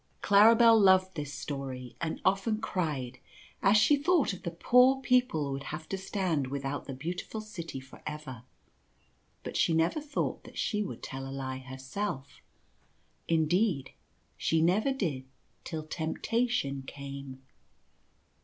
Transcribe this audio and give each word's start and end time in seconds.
CJaribel 0.23 0.79
loved 0.81 1.13
this 1.13 1.31
story 1.31 1.95
and 2.01 2.19
often 2.25 2.59
cried 2.59 3.19
as 3.61 3.77
she 3.77 3.95
thought 3.95 4.33
of 4.33 4.41
the 4.41 4.49
poor 4.49 4.99
people 4.99 5.45
who 5.45 5.53
will 5.53 5.63
have 5.65 5.87
to 5.89 5.95
stand 5.95 6.47
without 6.47 6.85
the 6.85 6.93
Beautiful 6.95 7.39
City 7.39 7.79
for 7.79 8.01
ever, 8.07 8.41
but 9.43 9.55
she 9.55 9.75
never 9.75 10.01
thought 10.01 10.43
that 10.43 10.57
she 10.57 10.81
would 10.81 11.03
tell 11.03 11.27
a 11.27 11.29
lie 11.29 11.59
herself. 11.59 12.41
Indeed, 13.27 13.91
she 14.37 14.59
never 14.59 14.91
did 14.91 15.25
till 15.63 15.83
temptation 15.83 16.81
came. 16.87 17.43